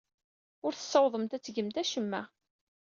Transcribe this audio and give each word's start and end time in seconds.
Ur 0.65 0.71
tessawaḍemt 0.73 1.35
ad 1.35 1.41
tgemt 1.43 1.77
acemma. 1.83 2.21